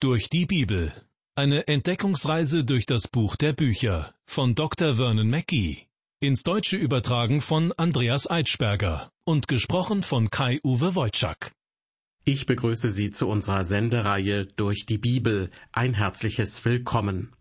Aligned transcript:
Durch 0.00 0.30
die 0.30 0.46
Bibel. 0.46 0.92
Eine 1.34 1.66
Entdeckungsreise 1.66 2.64
durch 2.64 2.86
das 2.86 3.08
Buch 3.08 3.34
der 3.34 3.52
Bücher 3.52 4.14
von 4.26 4.54
Dr. 4.54 4.94
Vernon 4.94 5.28
Mackey. 5.28 5.88
Ins 6.20 6.44
Deutsche 6.44 6.76
übertragen 6.76 7.40
von 7.40 7.72
Andreas 7.72 8.30
Eitschberger 8.30 9.10
und 9.24 9.48
gesprochen 9.48 10.04
von 10.04 10.30
Kai-Uwe 10.30 10.94
Wojczak. 10.94 11.50
Ich 12.24 12.46
begrüße 12.46 12.92
Sie 12.92 13.10
zu 13.10 13.26
unserer 13.26 13.64
Sendereihe 13.64 14.46
Durch 14.46 14.86
die 14.86 14.98
Bibel. 14.98 15.50
Ein 15.72 15.94
herzliches 15.94 16.64
Willkommen. 16.64 17.32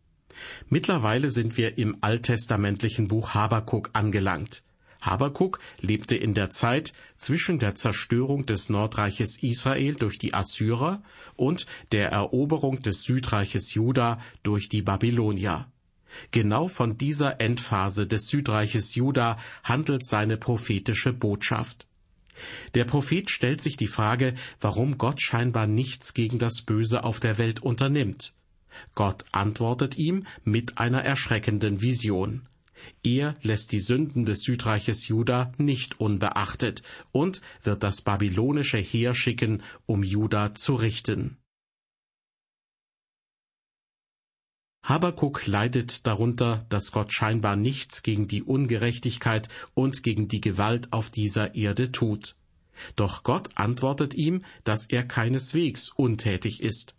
Mittlerweile 0.68 1.30
sind 1.30 1.58
wir 1.58 1.78
im 1.78 2.00
alttestamentlichen 2.02 3.08
Buch 3.08 3.36
Habakuk 3.36 3.92
angelangt. 3.94 4.64
Habakuk 5.08 5.60
lebte 5.82 6.16
in 6.16 6.34
der 6.34 6.52
Zeit 6.52 6.94
zwischen 7.18 7.58
der 7.58 7.76
Zerstörung 7.76 8.46
des 8.46 8.70
Nordreiches 8.70 9.42
Israel 9.42 9.96
durch 9.96 10.20
die 10.20 10.34
Assyrer 10.34 11.02
und 11.36 11.66
der 11.92 12.12
Eroberung 12.12 12.82
des 12.82 13.04
Südreiches 13.04 13.74
Juda 13.74 14.22
durch 14.44 14.70
die 14.70 14.84
Babylonier. 14.84 15.72
Genau 16.32 16.68
von 16.68 16.98
dieser 16.98 17.42
Endphase 17.42 18.08
des 18.08 18.28
Südreiches 18.28 18.96
Juda 18.96 19.38
handelt 19.64 20.06
seine 20.06 20.38
prophetische 20.38 21.14
Botschaft. 21.14 21.88
Der 22.76 22.86
Prophet 22.86 23.32
stellt 23.32 23.62
sich 23.62 23.78
die 23.78 23.88
Frage, 23.88 24.34
warum 24.62 24.98
Gott 24.98 25.22
scheinbar 25.22 25.68
nichts 25.68 26.14
gegen 26.14 26.38
das 26.38 26.62
Böse 26.62 27.04
auf 27.04 27.20
der 27.20 27.38
Welt 27.38 27.62
unternimmt. 27.62 28.34
Gott 28.94 29.26
antwortet 29.32 29.98
ihm 29.98 30.26
mit 30.44 30.78
einer 30.78 31.04
erschreckenden 31.04 31.82
Vision. 31.82 32.48
Er 33.04 33.36
lässt 33.42 33.72
die 33.72 33.80
Sünden 33.80 34.26
des 34.26 34.42
Südreiches 34.42 35.08
Juda 35.08 35.52
nicht 35.58 36.00
unbeachtet 36.00 36.84
und 37.12 37.42
wird 37.64 37.84
das 37.84 38.02
babylonische 38.02 38.78
Heer 38.78 39.14
schicken, 39.14 39.64
um 39.86 40.04
Juda 40.04 40.56
zu 40.56 40.76
richten. 40.76 41.38
Habakuk 44.88 45.48
leidet 45.48 46.08
darunter, 46.08 46.66
dass 46.70 46.94
Gott 46.94 47.12
scheinbar 47.12 47.58
nichts 47.58 48.04
gegen 48.04 48.30
die 48.30 48.42
Ungerechtigkeit 48.42 49.50
und 49.74 50.02
gegen 50.02 50.30
die 50.30 50.40
Gewalt 50.40 50.94
auf 50.94 51.10
dieser 51.10 51.56
Erde 51.56 51.92
tut. 51.92 52.38
Doch 52.96 53.24
Gott 53.24 53.50
antwortet 53.56 54.14
ihm, 54.14 54.46
dass 54.64 54.86
er 54.86 55.04
keineswegs 55.04 55.90
untätig 55.90 56.62
ist. 56.62 56.96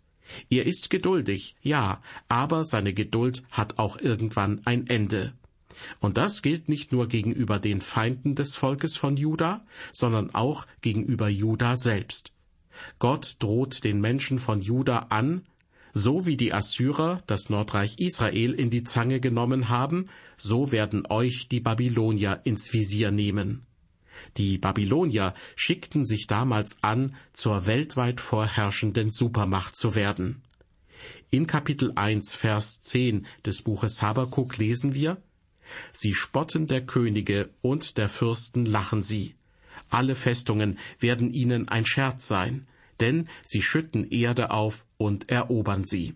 Er 0.51 0.67
ist 0.67 0.91
geduldig, 0.91 1.55
ja, 1.63 2.03
aber 2.27 2.63
seine 2.63 2.93
Geduld 2.93 3.41
hat 3.49 3.79
auch 3.79 3.97
irgendwann 3.97 4.61
ein 4.65 4.85
Ende. 4.85 5.33
Und 5.99 6.17
das 6.17 6.41
gilt 6.41 6.69
nicht 6.69 6.91
nur 6.91 7.07
gegenüber 7.07 7.59
den 7.59 7.81
Feinden 7.81 8.35
des 8.35 8.55
Volkes 8.55 8.95
von 8.97 9.17
Juda, 9.17 9.65
sondern 9.91 10.33
auch 10.33 10.65
gegenüber 10.81 11.29
Juda 11.29 11.77
selbst. 11.77 12.31
Gott 12.97 13.37
droht 13.39 13.83
den 13.83 13.99
Menschen 13.99 14.39
von 14.39 14.61
Juda 14.61 15.07
an, 15.09 15.43
so 15.93 16.25
wie 16.25 16.37
die 16.37 16.53
Assyrer 16.53 17.21
das 17.27 17.49
Nordreich 17.49 17.99
Israel 17.99 18.53
in 18.53 18.69
die 18.69 18.83
Zange 18.83 19.19
genommen 19.19 19.69
haben, 19.69 20.09
so 20.37 20.71
werden 20.71 21.05
euch 21.09 21.47
die 21.49 21.59
Babylonier 21.59 22.41
ins 22.43 22.71
Visier 22.73 23.11
nehmen. 23.11 23.65
Die 24.37 24.57
Babylonier 24.57 25.33
schickten 25.55 26.05
sich 26.05 26.27
damals 26.27 26.83
an, 26.83 27.15
zur 27.33 27.65
weltweit 27.65 28.21
vorherrschenden 28.21 29.11
Supermacht 29.11 29.75
zu 29.75 29.95
werden. 29.95 30.41
In 31.31 31.47
Kapitel 31.47 31.93
1, 31.95 32.35
Vers 32.35 32.81
10 32.81 33.25
des 33.45 33.61
Buches 33.61 34.01
Habakuk 34.01 34.57
lesen 34.57 34.93
wir, 34.93 35.17
Sie 35.91 36.13
spotten 36.13 36.67
der 36.67 36.85
Könige 36.85 37.49
und 37.61 37.97
der 37.97 38.09
Fürsten 38.09 38.65
lachen 38.65 39.03
sie. 39.03 39.35
Alle 39.89 40.15
Festungen 40.15 40.77
werden 40.99 41.33
ihnen 41.33 41.67
ein 41.67 41.85
Scherz 41.85 42.27
sein, 42.27 42.67
denn 42.99 43.27
sie 43.43 43.61
schütten 43.61 44.09
Erde 44.09 44.51
auf 44.51 44.85
und 44.97 45.29
erobern 45.29 45.85
sie. 45.85 46.15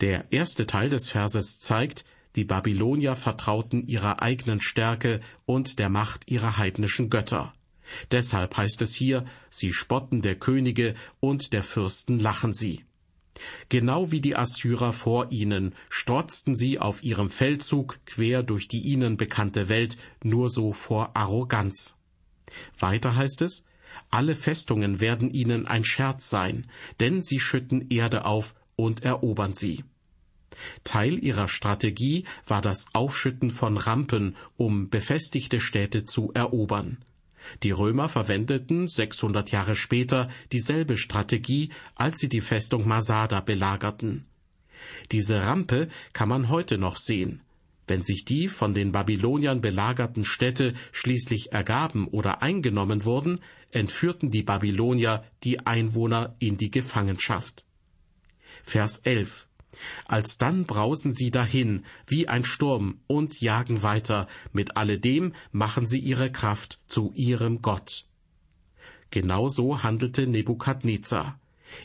Der 0.00 0.32
erste 0.32 0.66
Teil 0.66 0.90
des 0.90 1.10
Verses 1.10 1.60
zeigt, 1.60 2.04
die 2.36 2.44
Babylonier 2.44 3.16
vertrauten 3.16 3.86
ihrer 3.86 4.22
eigenen 4.22 4.60
Stärke 4.60 5.20
und 5.46 5.78
der 5.78 5.88
Macht 5.88 6.30
ihrer 6.30 6.56
heidnischen 6.56 7.10
Götter. 7.10 7.52
Deshalb 8.10 8.56
heißt 8.56 8.82
es 8.82 8.94
hier, 8.94 9.24
sie 9.50 9.72
spotten 9.72 10.22
der 10.22 10.36
Könige 10.36 10.94
und 11.18 11.52
der 11.52 11.64
Fürsten 11.64 12.20
lachen 12.20 12.52
sie. 12.52 12.84
Genau 13.68 14.10
wie 14.12 14.20
die 14.20 14.36
Assyrer 14.36 14.92
vor 14.92 15.30
ihnen 15.30 15.74
strotzten 15.88 16.56
sie 16.56 16.78
auf 16.78 17.02
ihrem 17.02 17.30
Feldzug 17.30 17.98
quer 18.06 18.42
durch 18.42 18.68
die 18.68 18.80
ihnen 18.80 19.16
bekannte 19.16 19.68
Welt 19.68 19.96
nur 20.22 20.50
so 20.50 20.72
vor 20.72 21.16
Arroganz. 21.16 21.96
Weiter 22.78 23.16
heißt 23.16 23.42
es, 23.42 23.64
alle 24.10 24.34
Festungen 24.34 25.00
werden 25.00 25.30
ihnen 25.30 25.66
ein 25.66 25.84
Scherz 25.84 26.30
sein, 26.30 26.66
denn 27.00 27.22
sie 27.22 27.40
schütten 27.40 27.90
Erde 27.90 28.24
auf 28.24 28.54
und 28.76 29.02
erobern 29.02 29.54
sie. 29.54 29.84
Teil 30.84 31.22
ihrer 31.22 31.48
Strategie 31.48 32.24
war 32.46 32.60
das 32.60 32.86
Aufschütten 32.92 33.50
von 33.50 33.76
Rampen, 33.76 34.36
um 34.56 34.90
befestigte 34.90 35.60
Städte 35.60 36.04
zu 36.04 36.32
erobern. 36.34 36.98
Die 37.62 37.70
Römer 37.70 38.08
verwendeten 38.08 38.88
600 38.88 39.50
Jahre 39.50 39.76
später 39.76 40.28
dieselbe 40.52 40.96
Strategie, 40.96 41.70
als 41.94 42.18
sie 42.18 42.28
die 42.28 42.40
Festung 42.40 42.86
Masada 42.86 43.40
belagerten. 43.40 44.26
Diese 45.12 45.42
Rampe 45.42 45.88
kann 46.12 46.28
man 46.28 46.48
heute 46.48 46.78
noch 46.78 46.96
sehen. 46.96 47.42
Wenn 47.86 48.02
sich 48.02 48.24
die 48.24 48.48
von 48.48 48.72
den 48.72 48.92
Babyloniern 48.92 49.60
belagerten 49.60 50.24
Städte 50.24 50.74
schließlich 50.92 51.52
ergaben 51.52 52.06
oder 52.06 52.40
eingenommen 52.40 53.04
wurden, 53.04 53.40
entführten 53.72 54.30
die 54.30 54.44
Babylonier 54.44 55.24
die 55.42 55.66
Einwohner 55.66 56.36
in 56.38 56.56
die 56.56 56.70
Gefangenschaft. 56.70 57.64
Vers 58.62 58.98
11 58.98 59.48
Alsdann 60.06 60.64
brausen 60.64 61.12
sie 61.12 61.30
dahin 61.30 61.84
wie 62.06 62.28
ein 62.28 62.44
Sturm 62.44 63.00
und 63.06 63.40
jagen 63.40 63.82
weiter, 63.82 64.26
mit 64.52 64.76
alledem 64.76 65.34
machen 65.52 65.86
sie 65.86 66.00
ihre 66.00 66.32
Kraft 66.32 66.80
zu 66.88 67.12
ihrem 67.14 67.62
Gott. 67.62 68.06
Genauso 69.10 69.82
handelte 69.82 70.26
Nebukadnezar. 70.26 71.38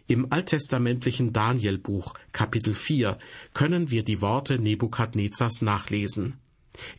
Im 0.08 0.32
alttestamentlichen 0.32 1.32
Danielbuch 1.32 2.14
Kapitel 2.32 2.74
4 2.74 3.20
können 3.54 3.92
wir 3.92 4.04
die 4.04 4.22
Worte 4.22 4.60
Nebukadnezars 4.60 5.62
nachlesen. 5.62 6.40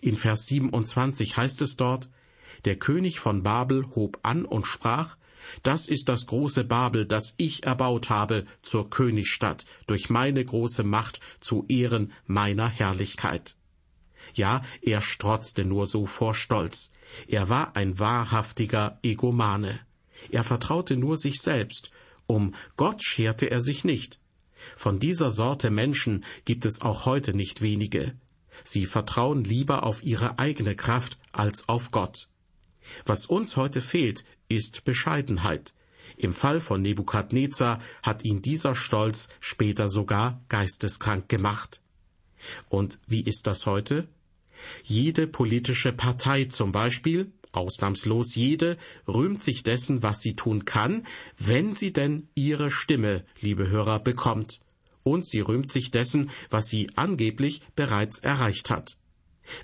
In 0.01 0.17
Vers 0.17 0.47
27 0.47 1.37
heißt 1.37 1.63
es 1.63 1.77
dort, 1.77 2.09
der 2.65 2.77
König 2.77 3.19
von 3.19 3.43
Babel 3.43 3.87
hob 3.95 4.19
an 4.23 4.45
und 4.45 4.67
sprach, 4.67 5.17
das 5.63 5.87
ist 5.87 6.09
das 6.09 6.27
große 6.27 6.65
Babel, 6.65 7.07
das 7.07 7.35
ich 7.37 7.65
erbaut 7.65 8.11
habe 8.11 8.47
zur 8.63 8.91
Königsstadt, 8.91 9.65
durch 9.87 10.11
meine 10.11 10.45
große 10.45 10.83
Macht 10.83 11.21
zu 11.41 11.65
Ehren 11.69 12.13
meiner 12.27 12.69
Herrlichkeit. 12.69 13.57
Ja, 14.35 14.63
er 14.83 15.03
strotzte 15.03 15.65
nur 15.65 15.87
so 15.87 16.07
vor 16.07 16.35
Stolz. 16.35 16.91
Er 17.29 17.49
war 17.49 17.77
ein 17.77 17.99
wahrhaftiger 17.99 18.99
Egomane. 19.03 19.79
Er 20.31 20.45
vertraute 20.45 20.97
nur 20.97 21.17
sich 21.17 21.41
selbst. 21.41 21.91
Um 22.27 22.55
Gott 22.77 23.05
scherte 23.05 23.51
er 23.51 23.63
sich 23.63 23.85
nicht. 23.85 24.19
Von 24.75 24.99
dieser 24.99 25.31
Sorte 25.31 25.71
Menschen 25.71 26.25
gibt 26.45 26.65
es 26.65 26.81
auch 26.81 27.07
heute 27.07 27.35
nicht 27.35 27.63
wenige. 27.63 28.15
Sie 28.65 28.87
vertrauen 28.87 29.45
lieber 29.45 29.85
auf 29.85 30.03
ihre 30.03 30.39
eigene 30.39 30.75
Kraft 30.75 31.19
als 31.31 31.69
auf 31.69 31.91
Gott. 31.91 32.29
Was 33.05 33.27
uns 33.27 33.57
heute 33.57 33.81
fehlt, 33.81 34.25
ist 34.49 34.85
Bescheidenheit. 34.85 35.75
Im 36.17 36.33
Fall 36.33 36.61
von 36.61 36.83
Nebukadnezar 36.83 37.81
hat 38.03 38.25
ihn 38.25 38.43
dieser 38.43 38.75
Stolz 38.75 39.29
später 39.41 39.89
sogar 39.89 40.41
geisteskrank 40.49 41.29
gemacht. 41.29 41.81
Und 42.69 42.99
wie 43.07 43.23
ist 43.23 43.47
das 43.47 43.67
heute? 43.67 44.09
Jede 44.83 45.27
politische 45.27 45.93
Partei 45.93 46.45
zum 46.45 46.73
Beispiel, 46.73 47.33
ausnahmslos 47.53 48.35
jede, 48.35 48.77
rühmt 49.07 49.43
sich 49.43 49.63
dessen, 49.63 50.03
was 50.03 50.21
sie 50.21 50.35
tun 50.35 50.65
kann, 50.65 51.07
wenn 51.39 51.75
sie 51.75 51.93
denn 51.93 52.29
ihre 52.35 52.71
Stimme, 52.71 53.25
liebe 53.41 53.69
Hörer, 53.69 53.99
bekommt. 53.99 54.61
Und 55.03 55.27
sie 55.27 55.41
rühmt 55.41 55.71
sich 55.71 55.91
dessen, 55.91 56.31
was 56.51 56.69
sie 56.69 56.91
angeblich 56.97 57.63
bereits 57.77 58.19
erreicht 58.19 58.71
hat. 58.71 58.99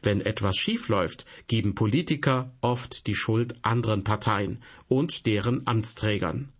Wenn 0.02 0.20
etwas 0.20 0.56
schiefläuft, 0.56 1.25
geben 1.49 1.75
Politiker 1.75 2.52
oft 2.61 3.06
die 3.06 3.14
Schuld 3.14 3.55
anderen 3.62 4.05
Parteien 4.05 4.62
und 4.88 5.26
deren 5.26 5.67
Amtsträgern. 5.67 6.52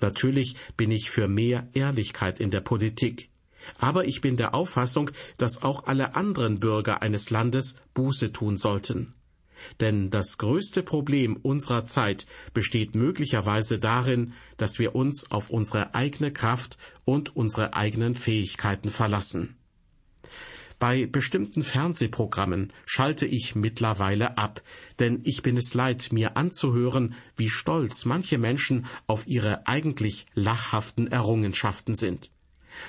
Natürlich 0.00 0.56
bin 0.76 0.90
ich 0.90 1.10
für 1.10 1.28
mehr 1.28 1.68
Ehrlichkeit 1.74 2.40
in 2.40 2.50
der 2.50 2.60
Politik. 2.60 3.30
Aber 3.78 4.06
ich 4.06 4.20
bin 4.20 4.36
der 4.36 4.54
Auffassung, 4.54 5.10
dass 5.38 5.62
auch 5.62 5.86
alle 5.86 6.14
anderen 6.14 6.60
Bürger 6.60 7.02
eines 7.02 7.30
Landes 7.30 7.76
Buße 7.94 8.32
tun 8.32 8.58
sollten. 8.58 9.14
Denn 9.80 10.10
das 10.10 10.38
größte 10.38 10.82
Problem 10.82 11.36
unserer 11.36 11.86
Zeit 11.86 12.26
besteht 12.52 12.94
möglicherweise 12.94 13.78
darin, 13.78 14.34
dass 14.58 14.78
wir 14.78 14.94
uns 14.94 15.30
auf 15.30 15.50
unsere 15.50 15.94
eigene 15.94 16.30
Kraft 16.30 16.76
und 17.04 17.34
unsere 17.34 17.74
eigenen 17.74 18.14
Fähigkeiten 18.14 18.90
verlassen. 18.90 19.56
Bei 20.78 21.06
bestimmten 21.06 21.62
Fernsehprogrammen 21.62 22.70
schalte 22.84 23.24
ich 23.24 23.54
mittlerweile 23.54 24.36
ab, 24.36 24.62
denn 24.98 25.20
ich 25.24 25.42
bin 25.42 25.56
es 25.56 25.72
leid, 25.72 26.08
mir 26.12 26.36
anzuhören, 26.36 27.14
wie 27.34 27.48
stolz 27.48 28.04
manche 28.04 28.36
Menschen 28.36 28.84
auf 29.06 29.26
ihre 29.26 29.66
eigentlich 29.66 30.26
lachhaften 30.34 31.06
Errungenschaften 31.06 31.94
sind. 31.94 32.30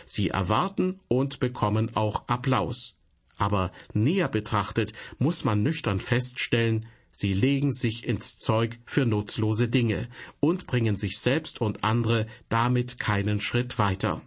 Sie 0.06 0.30
erwarten 0.30 1.00
und 1.07 1.39
bekommen 1.39 1.95
auch 1.95 2.28
Applaus. 2.28 2.95
Aber 3.38 3.72
näher 3.94 4.28
betrachtet 4.28 4.92
muss 5.18 5.45
man 5.45 5.63
nüchtern 5.63 6.00
feststellen, 6.00 6.88
sie 7.13 7.34
legen 7.34 7.72
sich 7.72 8.06
ins 8.06 8.38
Zeug 8.38 8.80
für 8.86 9.06
nutzlose 9.06 9.69
Dinge 9.69 10.10
und 10.42 10.68
bringen 10.68 10.98
sich 10.98 11.19
selbst 11.19 11.62
und 11.62 11.86
andere 11.86 12.28
damit 12.50 13.00
keinen 13.00 13.39
Schritt 13.39 13.80
weiter. 13.80 14.22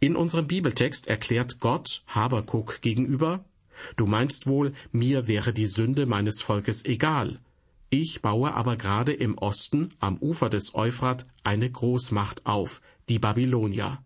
In 0.00 0.14
unserem 0.14 0.46
Bibeltext 0.46 1.08
erklärt 1.08 1.58
Gott 1.60 2.02
Habakuk 2.06 2.80
gegenüber, 2.82 3.44
Du 3.96 4.06
meinst 4.06 4.46
wohl, 4.46 4.72
mir 4.92 5.28
wäre 5.28 5.52
die 5.52 5.66
Sünde 5.66 6.06
meines 6.06 6.40
Volkes 6.40 6.84
egal. 6.84 7.40
Ich 7.90 8.20
baue 8.22 8.54
aber 8.54 8.76
gerade 8.76 9.12
im 9.12 9.38
Osten, 9.38 9.90
am 9.98 10.18
Ufer 10.18 10.50
des 10.50 10.74
Euphrat, 10.74 11.26
eine 11.42 11.70
Großmacht 11.70 12.44
auf, 12.44 12.82
die 13.08 13.18
Babylonier. 13.18 14.02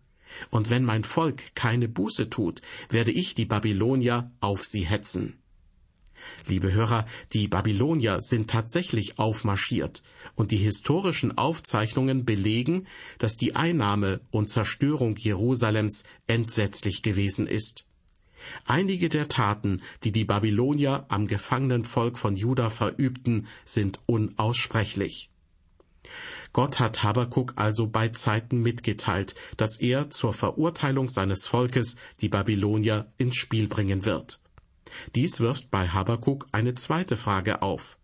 Und 0.51 0.71
wenn 0.71 0.85
mein 0.85 1.05
Volk 1.05 1.55
keine 1.55 1.89
Buße 1.89 2.31
tut, 2.31 2.63
werde 2.89 3.11
ich 3.11 3.35
die 3.35 3.45
Babylonier 3.45 4.31
auf 4.41 4.65
sie 4.65 4.87
hetzen. 4.87 5.42
Liebe 6.47 6.73
Hörer, 6.73 7.07
die 7.33 7.49
Babylonier 7.49 8.21
sind 8.21 8.51
tatsächlich 8.51 9.19
aufmarschiert, 9.19 10.03
und 10.35 10.51
die 10.51 10.57
historischen 10.57 11.37
Aufzeichnungen 11.39 12.25
belegen, 12.25 12.87
dass 13.19 13.37
die 13.37 13.55
Einnahme 13.55 14.21
und 14.31 14.51
Zerstörung 14.51 15.17
Jerusalems 15.17 16.05
entsetzlich 16.27 17.03
gewesen 17.03 17.47
ist. 17.47 17.85
Einige 18.67 19.09
der 19.09 19.29
Taten, 19.29 19.83
die 20.05 20.13
die 20.13 20.25
Babylonier 20.25 21.07
am 21.09 21.27
gefangenen 21.27 21.85
Volk 21.85 22.19
von 22.19 22.37
Juda 22.37 22.71
verübten, 22.71 23.47
sind 23.65 24.01
unaussprechlich. 24.07 25.31
Gott 26.53 26.81
hat 26.81 27.03
Habakuk 27.03 27.55
also 27.57 27.87
bei 27.87 28.09
Zeiten 28.09 28.61
mitgeteilt, 28.61 29.35
dass 29.57 29.81
er 29.81 30.11
zur 30.11 30.35
Verurteilung 30.35 31.09
seines 31.09 31.47
Volkes 31.47 31.97
die 32.21 32.29
Babylonier 32.29 33.11
ins 33.17 33.37
Spiel 33.37 33.69
bringen 33.69 34.05
wird. 34.05 34.42
Dies 35.15 35.41
wirft 35.41 35.71
bei 35.71 35.89
Habakuk 35.89 36.47
eine 36.53 36.75
zweite 36.75 37.17
Frage 37.17 37.63
auf. 37.63 37.99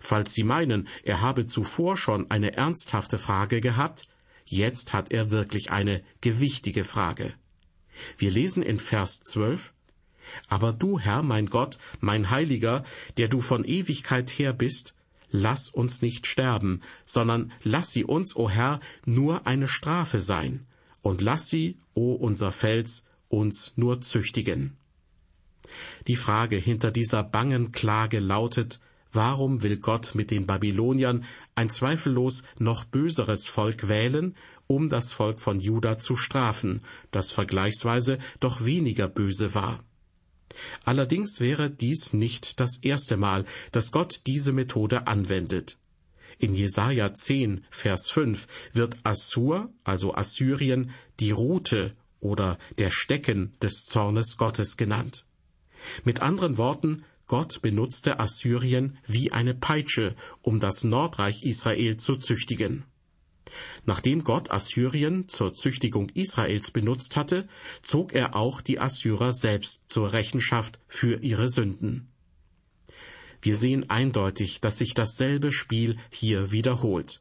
Falls 0.00 0.32
Sie 0.34 0.44
meinen, 0.44 0.88
er 1.02 1.20
habe 1.20 1.46
zuvor 1.46 1.96
schon 1.96 2.30
eine 2.30 2.54
ernsthafte 2.54 3.18
Frage 3.18 3.60
gehabt, 3.60 4.08
jetzt 4.44 4.92
hat 4.92 5.10
er 5.12 5.30
wirklich 5.30 5.70
eine 5.70 6.02
gewichtige 6.20 6.84
Frage. 6.84 7.32
Wir 8.16 8.30
lesen 8.30 8.62
in 8.62 8.78
Vers 8.78 9.22
12, 9.22 9.72
Aber 10.48 10.72
du, 10.72 10.98
Herr, 10.98 11.22
mein 11.22 11.46
Gott, 11.46 11.78
mein 12.00 12.30
Heiliger, 12.30 12.84
der 13.16 13.28
du 13.28 13.40
von 13.40 13.64
Ewigkeit 13.64 14.30
her 14.30 14.52
bist, 14.52 14.94
lass 15.30 15.68
uns 15.68 16.02
nicht 16.02 16.26
sterben, 16.26 16.80
sondern 17.04 17.52
lass 17.62 17.90
sie 17.90 18.04
uns, 18.04 18.36
o 18.36 18.48
Herr, 18.48 18.80
nur 19.04 19.46
eine 19.46 19.68
Strafe 19.68 20.20
sein, 20.20 20.66
und 21.00 21.20
lass 21.20 21.48
sie, 21.48 21.78
o 21.94 22.12
unser 22.12 22.52
Fels, 22.52 23.04
uns 23.28 23.72
nur 23.76 24.00
züchtigen. 24.00 24.76
Die 26.06 26.16
Frage 26.16 26.56
hinter 26.56 26.90
dieser 26.90 27.22
bangen 27.22 27.72
Klage 27.72 28.18
lautet, 28.18 28.80
warum 29.12 29.62
will 29.62 29.76
Gott 29.76 30.14
mit 30.14 30.30
den 30.30 30.46
Babyloniern 30.46 31.24
ein 31.54 31.70
zweifellos 31.70 32.42
noch 32.58 32.84
böseres 32.84 33.46
Volk 33.46 33.88
wählen, 33.88 34.36
um 34.66 34.88
das 34.88 35.12
Volk 35.12 35.40
von 35.40 35.60
Juda 35.60 35.98
zu 35.98 36.16
strafen, 36.16 36.80
das 37.10 37.30
vergleichsweise 37.30 38.18
doch 38.40 38.64
weniger 38.64 39.08
böse 39.08 39.54
war? 39.54 39.84
Allerdings 40.84 41.40
wäre 41.40 41.70
dies 41.70 42.12
nicht 42.12 42.60
das 42.60 42.78
erste 42.82 43.16
Mal, 43.16 43.44
dass 43.70 43.92
Gott 43.92 44.22
diese 44.26 44.52
Methode 44.52 45.06
anwendet. 45.06 45.78
In 46.38 46.54
Jesaja 46.54 47.14
10, 47.14 47.64
Vers 47.70 48.10
5 48.10 48.46
wird 48.72 48.96
Assur, 49.04 49.72
also 49.84 50.14
Assyrien, 50.14 50.90
die 51.20 51.30
Rute 51.30 51.94
oder 52.20 52.58
der 52.78 52.90
Stecken 52.90 53.52
des 53.62 53.84
Zornes 53.84 54.36
Gottes 54.36 54.76
genannt. 54.76 55.26
Mit 56.04 56.20
anderen 56.20 56.58
Worten, 56.58 57.04
Gott 57.26 57.62
benutzte 57.62 58.20
Assyrien 58.20 58.98
wie 59.06 59.32
eine 59.32 59.54
Peitsche, 59.54 60.14
um 60.42 60.60
das 60.60 60.84
Nordreich 60.84 61.44
Israel 61.44 61.96
zu 61.96 62.16
züchtigen. 62.16 62.84
Nachdem 63.84 64.24
Gott 64.24 64.50
Assyrien 64.50 65.28
zur 65.28 65.54
Züchtigung 65.54 66.08
Israels 66.10 66.70
benutzt 66.70 67.16
hatte, 67.16 67.48
zog 67.82 68.12
er 68.12 68.34
auch 68.36 68.60
die 68.60 68.78
Assyrer 68.78 69.32
selbst 69.32 69.84
zur 69.88 70.12
Rechenschaft 70.12 70.78
für 70.88 71.22
ihre 71.22 71.48
Sünden. 71.48 72.08
Wir 73.40 73.56
sehen 73.56 73.90
eindeutig, 73.90 74.60
dass 74.60 74.78
sich 74.78 74.94
dasselbe 74.94 75.52
Spiel 75.52 75.98
hier 76.10 76.52
wiederholt. 76.52 77.20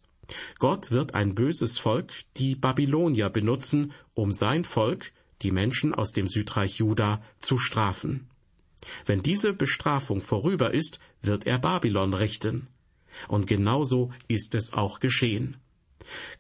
Gott 0.60 0.92
wird 0.92 1.16
ein 1.16 1.36
böses 1.36 1.78
Volk, 1.78 2.12
die 2.38 2.56
Babylonier, 2.56 3.30
benutzen, 3.30 3.92
um 4.14 4.32
sein 4.32 4.64
Volk, 4.64 5.12
die 5.42 5.52
Menschen 5.52 5.94
aus 5.96 6.12
dem 6.12 6.28
Südreich 6.28 6.78
Juda, 6.78 7.22
zu 7.40 7.58
strafen. 7.58 8.31
Wenn 9.06 9.24
diese 9.24 9.54
Bestrafung 9.54 10.22
vorüber 10.22 10.74
ist, 10.74 11.00
wird 11.22 11.46
er 11.46 11.60
Babylon 11.60 12.14
richten. 12.14 12.68
Und 13.28 13.48
genauso 13.48 14.12
ist 14.28 14.56
es 14.56 14.74
auch 14.74 15.00
geschehen. 15.00 15.58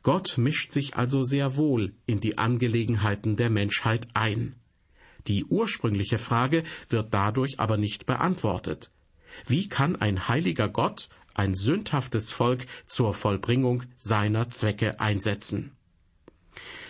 Gott 0.01 0.37
mischt 0.37 0.71
sich 0.71 0.95
also 0.95 1.23
sehr 1.23 1.55
wohl 1.55 1.93
in 2.05 2.19
die 2.19 2.37
Angelegenheiten 2.37 3.35
der 3.35 3.49
Menschheit 3.49 4.07
ein. 4.13 4.55
Die 5.27 5.45
ursprüngliche 5.45 6.17
Frage 6.17 6.63
wird 6.89 7.13
dadurch 7.13 7.59
aber 7.59 7.77
nicht 7.77 8.05
beantwortet. 8.05 8.91
Wie 9.45 9.69
kann 9.69 9.95
ein 9.95 10.27
heiliger 10.27 10.67
Gott 10.67 11.09
ein 11.33 11.55
sündhaftes 11.55 12.31
Volk 12.31 12.65
zur 12.87 13.13
Vollbringung 13.13 13.83
seiner 13.97 14.49
Zwecke 14.49 14.99
einsetzen? 14.99 15.71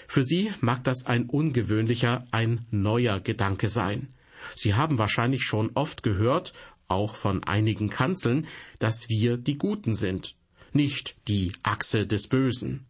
Für 0.07 0.24
Sie 0.24 0.51
mag 0.59 0.83
das 0.83 1.06
ein 1.06 1.30
ungewöhnlicher, 1.30 2.25
ein 2.31 2.65
neuer 2.71 3.19
Gedanke 3.19 3.69
sein. 3.69 4.13
Sie 4.55 4.73
haben 4.75 4.97
wahrscheinlich 4.97 5.43
schon 5.43 5.71
oft 5.75 6.03
gehört, 6.03 6.53
auch 6.88 7.15
von 7.15 7.43
einigen 7.43 7.89
Kanzeln, 7.89 8.47
dass 8.79 9.09
wir 9.09 9.38
die 9.38 9.57
Guten 9.57 9.95
sind, 9.95 10.35
nicht 10.73 11.15
die 11.27 11.53
Achse 11.63 12.05
des 12.05 12.27
Bösen. 12.27 12.85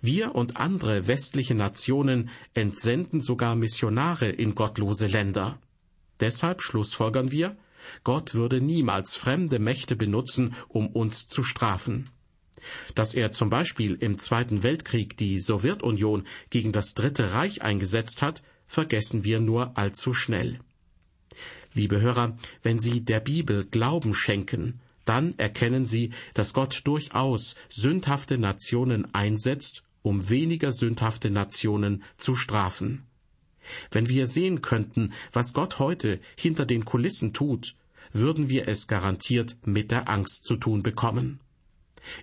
Wir 0.00 0.34
und 0.34 0.56
andere 0.56 1.08
westliche 1.08 1.54
Nationen 1.54 2.30
entsenden 2.54 3.20
sogar 3.20 3.56
Missionare 3.56 4.28
in 4.28 4.54
gottlose 4.54 5.06
Länder. 5.06 5.58
Deshalb 6.20 6.62
schlussfolgern 6.62 7.32
wir, 7.32 7.56
Gott 8.02 8.34
würde 8.34 8.60
niemals 8.60 9.16
fremde 9.16 9.58
Mächte 9.58 9.96
benutzen, 9.96 10.54
um 10.68 10.88
uns 10.88 11.26
zu 11.26 11.42
strafen. 11.42 12.08
Dass 12.94 13.14
er 13.14 13.32
zum 13.32 13.50
Beispiel 13.50 13.94
im 13.94 14.18
Zweiten 14.18 14.62
Weltkrieg 14.62 15.16
die 15.18 15.40
Sowjetunion 15.40 16.26
gegen 16.50 16.72
das 16.72 16.94
Dritte 16.94 17.32
Reich 17.32 17.62
eingesetzt 17.62 18.22
hat, 18.22 18.42
vergessen 18.66 19.24
wir 19.24 19.40
nur 19.40 19.76
allzu 19.76 20.14
schnell. 20.14 20.60
Liebe 21.74 22.00
Hörer, 22.00 22.38
wenn 22.62 22.78
Sie 22.78 23.04
der 23.04 23.20
Bibel 23.20 23.64
Glauben 23.64 24.14
schenken, 24.14 24.80
dann 25.04 25.36
erkennen 25.38 25.86
Sie, 25.86 26.10
dass 26.32 26.54
Gott 26.54 26.82
durchaus 26.84 27.56
sündhafte 27.68 28.38
Nationen 28.38 29.12
einsetzt, 29.12 29.82
um 30.02 30.28
weniger 30.28 30.72
sündhafte 30.72 31.30
Nationen 31.30 32.04
zu 32.16 32.36
strafen. 32.36 33.02
Wenn 33.90 34.08
wir 34.08 34.26
sehen 34.26 34.62
könnten, 34.62 35.12
was 35.32 35.52
Gott 35.52 35.78
heute 35.78 36.20
hinter 36.38 36.66
den 36.66 36.84
Kulissen 36.84 37.32
tut, 37.32 37.74
würden 38.12 38.48
wir 38.48 38.68
es 38.68 38.86
garantiert 38.86 39.56
mit 39.64 39.90
der 39.90 40.08
Angst 40.08 40.44
zu 40.44 40.56
tun 40.56 40.82
bekommen. 40.82 41.40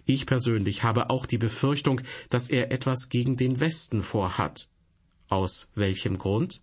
Ich 0.06 0.28
persönlich 0.28 0.84
habe 0.84 1.10
auch 1.10 1.26
die 1.26 1.40
Befürchtung, 1.40 2.02
dass 2.30 2.50
er 2.50 2.72
etwas 2.72 3.10
gegen 3.10 3.36
den 3.36 3.60
Westen 3.60 4.04
vorhat. 4.04 4.70
Aus 5.28 5.68
welchem 5.76 6.18
Grund? 6.18 6.62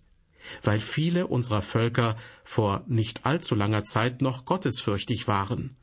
Weil 0.62 0.80
viele 0.80 1.26
unserer 1.26 1.62
Völker 1.62 2.16
vor 2.44 2.84
nicht 2.86 3.26
allzu 3.26 3.54
langer 3.54 3.84
Zeit 3.84 4.22
noch 4.22 4.44
gottesfürchtig 4.44 5.28
waren. 5.28 5.76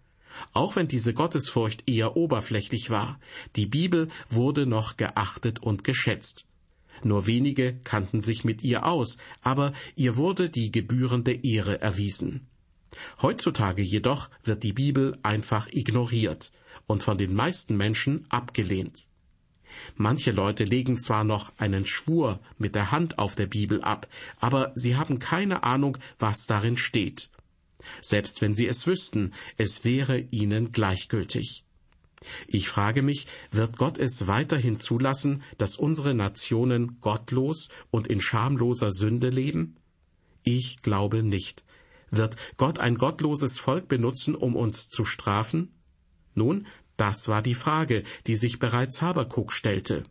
Auch 0.53 0.75
wenn 0.75 0.88
diese 0.88 1.13
Gottesfurcht 1.13 1.89
eher 1.89 2.17
oberflächlich 2.17 2.89
war, 2.89 3.19
die 3.55 3.65
Bibel 3.65 4.10
wurde 4.29 4.65
noch 4.65 4.98
geachtet 4.98 5.60
und 5.60 5.84
geschätzt. 5.84 6.45
Nur 7.03 7.27
wenige 7.27 7.75
kannten 7.84 8.22
sich 8.22 8.43
mit 8.43 8.63
ihr 8.63 8.86
aus, 8.86 9.17
aber 9.41 9.74
ihr 9.95 10.15
wurde 10.15 10.50
die 10.50 10.72
gebührende 10.72 11.34
Ehre 11.34 11.81
erwiesen. 11.81 12.48
Heutzutage 13.22 13.81
jedoch 13.81 14.29
wird 14.43 14.63
die 14.63 14.74
Bibel 14.74 15.17
einfach 15.22 15.67
ignoriert 15.72 16.51
und 16.88 17.03
von 17.03 17.17
den 17.17 17.34
meisten 17.34 17.75
Menschen 17.75 18.25
abgelehnt. 18.29 19.07
Manche 19.96 20.32
Leute 20.32 20.63
legen 20.63 20.98
zwar 20.98 21.24
noch 21.24 21.51
einen 21.58 21.86
Schwur 21.86 22.39
mit 22.58 22.75
der 22.75 22.91
Hand 22.91 23.20
auf 23.20 23.36
der 23.36 23.48
Bibel 23.48 23.82
ab, 23.82 24.08
aber 24.39 24.72
sie 24.75 24.96
haben 24.96 25.20
keine 25.20 25.63
Ahnung, 25.63 25.98
was 26.20 26.48
darin 26.48 26.77
steht. 26.77 27.29
Selbst 28.01 28.41
wenn 28.41 28.53
sie 28.53 28.67
es 28.67 28.88
wüssten, 28.88 29.34
es 29.58 29.84
wäre 29.84 30.20
ihnen 30.32 30.72
gleichgültig. 30.72 31.63
Ich 32.48 32.70
frage 32.70 33.01
mich, 33.01 33.27
wird 33.51 33.77
Gott 33.77 33.98
es 33.98 34.27
weiterhin 34.27 34.77
zulassen, 34.77 35.44
dass 35.58 35.75
unsere 35.75 36.13
Nationen 36.13 37.00
gottlos 37.01 37.70
und 37.91 38.08
in 38.08 38.22
schamloser 38.22 38.91
Sünde 38.91 39.29
leben? 39.29 39.77
Ich 40.44 40.82
glaube 40.82 41.24
nicht. 41.24 41.65
Wird 42.12 42.36
Gott 42.58 42.79
ein 42.79 42.98
gottloses 42.98 43.60
Volk 43.60 43.88
benutzen, 43.88 44.36
um 44.36 44.55
uns 44.55 44.89
zu 44.89 45.05
strafen? 45.05 45.72
Nun, 46.34 46.67
das 46.98 47.28
war 47.28 47.42
die 47.42 47.56
Frage, 47.56 48.04
die 48.28 48.36
sich 48.36 48.60
bereits 48.60 49.02
Habakuk 49.02 49.52
stellte. 49.52 50.06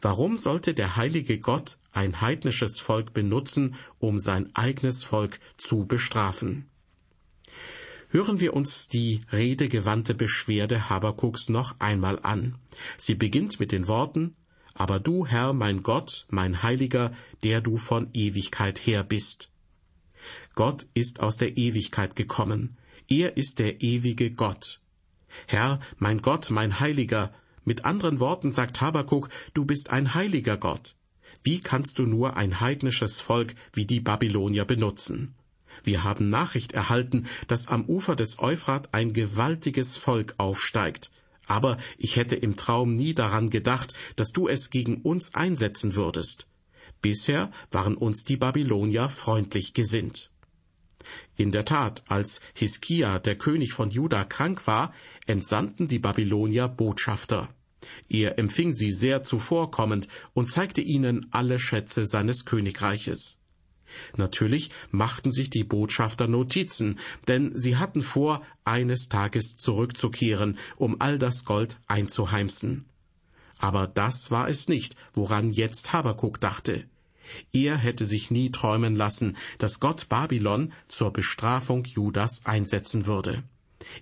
Warum 0.00 0.36
sollte 0.36 0.74
der 0.74 0.96
heilige 0.96 1.38
Gott 1.38 1.78
ein 1.92 2.20
heidnisches 2.20 2.80
Volk 2.80 3.14
benutzen, 3.14 3.76
um 3.98 4.18
sein 4.18 4.50
eigenes 4.54 5.04
Volk 5.04 5.38
zu 5.56 5.86
bestrafen? 5.86 6.68
Hören 8.10 8.40
wir 8.40 8.54
uns 8.54 8.88
die 8.88 9.20
redegewandte 9.30 10.14
Beschwerde 10.14 10.88
Habakuks 10.88 11.48
noch 11.48 11.78
einmal 11.78 12.18
an. 12.22 12.56
Sie 12.96 13.14
beginnt 13.14 13.60
mit 13.60 13.70
den 13.70 13.86
Worten 13.86 14.34
Aber 14.78 15.00
du, 15.00 15.26
Herr, 15.26 15.52
mein 15.52 15.82
Gott, 15.82 16.26
mein 16.30 16.62
Heiliger, 16.62 17.12
der 17.42 17.60
du 17.60 17.78
von 17.78 18.10
Ewigkeit 18.14 18.78
her 18.86 19.02
bist. 19.02 19.50
Gott 20.54 20.86
ist 20.94 21.18
aus 21.18 21.36
der 21.36 21.56
Ewigkeit 21.56 22.14
gekommen. 22.14 22.76
Er 23.08 23.36
ist 23.36 23.58
der 23.58 23.82
ewige 23.82 24.30
Gott. 24.30 24.80
Herr, 25.46 25.80
mein 25.96 26.22
Gott, 26.22 26.50
mein 26.50 26.80
Heiliger, 26.80 27.32
mit 27.64 27.84
anderen 27.84 28.18
Worten 28.18 28.52
sagt 28.52 28.80
Habakuk, 28.80 29.28
du 29.54 29.64
bist 29.64 29.90
ein 29.90 30.14
heiliger 30.14 30.56
Gott. 30.56 30.96
Wie 31.42 31.60
kannst 31.60 31.98
du 31.98 32.04
nur 32.04 32.36
ein 32.36 32.60
heidnisches 32.60 33.20
Volk 33.20 33.54
wie 33.72 33.86
die 33.86 34.00
Babylonier 34.00 34.64
benutzen? 34.64 35.34
Wir 35.84 36.02
haben 36.02 36.30
Nachricht 36.30 36.72
erhalten, 36.72 37.26
dass 37.46 37.68
am 37.68 37.84
Ufer 37.84 38.16
des 38.16 38.38
Euphrat 38.38 38.92
ein 38.92 39.12
gewaltiges 39.12 39.96
Volk 39.96 40.34
aufsteigt. 40.38 41.10
Aber 41.46 41.78
ich 41.96 42.16
hätte 42.16 42.36
im 42.36 42.56
Traum 42.56 42.96
nie 42.96 43.14
daran 43.14 43.50
gedacht, 43.50 43.94
dass 44.16 44.32
du 44.32 44.48
es 44.48 44.70
gegen 44.70 45.02
uns 45.02 45.34
einsetzen 45.34 45.94
würdest. 45.94 46.46
Bisher 47.00 47.50
waren 47.70 47.96
uns 47.96 48.24
die 48.24 48.36
Babylonier 48.36 49.08
freundlich 49.08 49.72
gesinnt. 49.72 50.30
In 51.36 51.52
der 51.52 51.64
Tat, 51.64 52.04
als 52.08 52.40
Hiskia, 52.54 53.18
der 53.18 53.36
König 53.36 53.72
von 53.72 53.90
Juda, 53.90 54.24
krank 54.24 54.66
war, 54.66 54.92
entsandten 55.26 55.88
die 55.88 55.98
Babylonier 55.98 56.68
Botschafter. 56.68 57.48
Er 58.08 58.38
empfing 58.38 58.72
sie 58.72 58.90
sehr 58.90 59.22
zuvorkommend 59.22 60.08
und 60.34 60.50
zeigte 60.50 60.80
ihnen 60.80 61.28
alle 61.30 61.58
Schätze 61.58 62.06
seines 62.06 62.44
Königreiches. 62.44 63.38
Natürlich 64.16 64.70
machten 64.90 65.32
sich 65.32 65.50
die 65.50 65.64
Botschafter 65.64 66.26
Notizen, 66.26 66.98
denn 67.26 67.56
sie 67.56 67.76
hatten 67.76 68.02
vor, 68.02 68.42
eines 68.64 69.08
Tages 69.08 69.56
zurückzukehren, 69.56 70.58
um 70.76 71.00
all 71.00 71.18
das 71.18 71.44
Gold 71.44 71.80
einzuheimsen. 71.86 72.84
Aber 73.58 73.86
das 73.86 74.30
war 74.30 74.48
es 74.48 74.68
nicht, 74.68 74.94
woran 75.14 75.50
jetzt 75.50 75.92
Habakuk 75.92 76.40
dachte. 76.40 76.84
Er 77.52 77.76
hätte 77.76 78.06
sich 78.06 78.30
nie 78.30 78.50
träumen 78.50 78.96
lassen, 78.96 79.36
dass 79.58 79.80
Gott 79.80 80.08
Babylon 80.08 80.72
zur 80.88 81.12
Bestrafung 81.12 81.84
Judas 81.84 82.44
einsetzen 82.44 83.06
würde. 83.06 83.42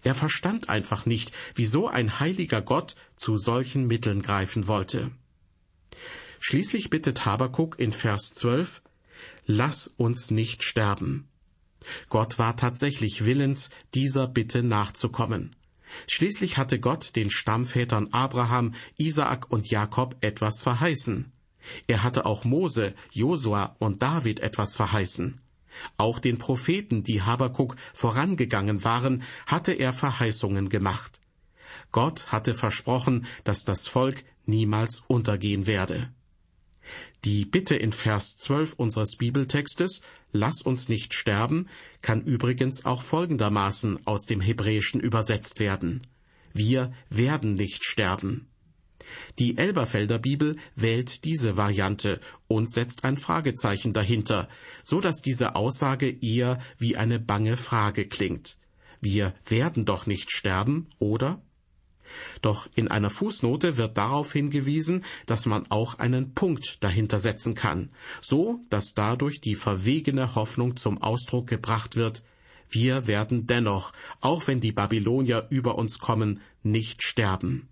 Er 0.02 0.14
verstand 0.14 0.68
einfach 0.68 1.06
nicht, 1.06 1.33
wieso 1.54 1.88
ein 1.88 2.18
heiliger 2.18 2.62
Gott 2.62 2.97
zu 3.16 3.37
solchen 3.37 3.87
Mitteln 3.87 4.23
greifen 4.23 4.66
wollte. 4.66 5.11
Schließlich 6.40 6.90
bittet 6.90 7.25
Habakuk 7.25 7.78
in 7.78 7.92
Vers 7.92 8.33
12, 8.35 8.83
Lass 9.47 9.87
uns 9.87 10.30
nicht 10.30 10.64
sterben. 10.64 11.28
Gott 12.09 12.38
war 12.38 12.56
tatsächlich 12.56 13.25
willens, 13.25 13.71
dieser 13.95 14.26
Bitte 14.26 14.62
nachzukommen. 14.62 15.54
Schließlich 16.09 16.59
hatte 16.59 16.80
Gott 16.80 17.14
den 17.14 17.30
Stammvätern 17.30 18.09
Abraham, 18.12 18.75
Isaak 18.97 19.50
und 19.50 19.71
Jakob 19.71 20.16
etwas 20.21 20.61
verheißen. 20.61 21.33
Er 21.87 22.03
hatte 22.03 22.27
auch 22.27 22.45
Mose, 22.45 22.95
Josua 23.13 23.77
und 23.79 24.03
David 24.03 24.41
etwas 24.41 24.77
verheißen. 24.77 25.41
Auch 25.97 26.19
den 26.19 26.39
Propheten, 26.39 27.03
die 27.03 27.23
Habakuk 27.23 27.77
vorangegangen 27.93 28.85
waren, 28.85 29.23
hatte 29.47 29.73
er 29.73 29.93
Verheißungen 29.93 30.69
gemacht. 30.69 31.21
Gott 31.93 32.33
hatte 32.33 32.55
versprochen, 32.55 33.27
dass 33.45 33.65
das 33.65 33.87
Volk 33.87 34.25
niemals 34.47 35.03
untergehen 35.07 35.67
werde. 35.67 36.11
Die 37.25 37.45
Bitte 37.45 37.75
in 37.75 37.93
Vers 37.93 38.37
12 38.37 38.75
unseres 38.75 39.17
Bibeltextes, 39.17 40.03
Lass 40.33 40.61
uns 40.61 40.89
nicht 40.91 41.15
sterben, 41.15 41.67
kann 42.03 42.23
übrigens 42.23 42.85
auch 42.85 43.01
folgendermaßen 43.01 44.07
aus 44.07 44.27
dem 44.27 44.43
Hebräischen 44.43 45.01
übersetzt 45.01 45.61
werden. 45.61 46.07
Wir 46.53 46.93
werden 47.09 47.55
nicht 47.55 47.85
sterben. 47.85 48.49
Die 49.39 49.59
Elberfelder 49.59 50.19
Bibel 50.19 50.57
wählt 50.75 51.25
diese 51.25 51.57
Variante 51.57 52.21
und 52.49 52.71
setzt 52.71 53.05
ein 53.05 53.17
Fragezeichen 53.17 53.93
dahinter, 53.93 54.49
so 54.83 55.01
dass 55.01 55.23
diese 55.23 55.55
Aussage 55.55 56.11
eher 56.11 56.59
wie 56.79 56.97
eine 56.97 57.19
bange 57.19 57.57
Frage 57.57 58.07
klingt. 58.07 58.59
Wir 59.01 59.35
werden 59.45 59.85
doch 59.85 60.07
nicht 60.07 60.31
sterben, 60.31 60.89
oder? 60.99 61.43
Doch 62.41 62.69
in 62.75 62.89
einer 62.89 63.11
Fußnote 63.11 63.77
wird 63.77 63.99
darauf 63.99 64.33
hingewiesen, 64.33 65.05
dass 65.27 65.47
man 65.47 65.71
auch 65.71 65.99
einen 65.99 66.35
Punkt 66.35 66.83
dahinter 66.85 67.19
setzen 67.19 67.55
kann, 67.55 67.91
so 68.23 68.61
dass 68.71 68.95
dadurch 68.95 69.41
die 69.41 69.57
verwegene 69.57 70.35
Hoffnung 70.35 70.77
zum 70.77 71.03
Ausdruck 71.03 71.49
gebracht 71.49 71.97
wird, 71.97 72.23
wir 72.69 73.07
werden 73.07 73.47
dennoch, 73.47 73.93
auch 74.21 74.47
wenn 74.49 74.61
die 74.61 74.73
Babylonier 74.73 75.47
über 75.51 75.77
uns 75.77 75.99
kommen, 75.99 76.41
nicht 76.63 77.03
sterben. 77.03 77.69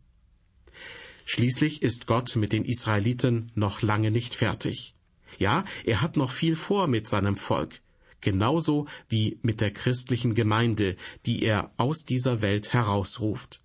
Schließlich 1.24 1.82
ist 1.82 2.06
Gott 2.06 2.36
mit 2.36 2.52
den 2.52 2.64
Israeliten 2.64 3.50
noch 3.54 3.82
lange 3.82 4.10
nicht 4.10 4.34
fertig. 4.34 4.94
Ja, 5.38 5.64
er 5.84 6.00
hat 6.00 6.16
noch 6.16 6.30
viel 6.30 6.54
vor 6.54 6.86
mit 6.86 7.08
seinem 7.08 7.36
Volk, 7.36 7.80
genauso 8.20 8.86
wie 9.08 9.38
mit 9.42 9.60
der 9.60 9.72
christlichen 9.72 10.34
Gemeinde, 10.34 10.96
die 11.26 11.42
er 11.42 11.72
aus 11.76 12.04
dieser 12.04 12.40
Welt 12.42 12.72
herausruft. 12.72 13.60